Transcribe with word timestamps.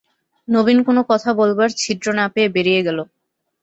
নবীন 0.47 0.79
কোনো 0.87 1.01
কথা 1.11 1.29
বলবার 1.39 1.69
ছিদ্র 1.77 2.07
না 2.13 2.25
পেয়ে 2.33 2.53
বেরিয়ে 2.55 2.81
গেল। 2.87 2.99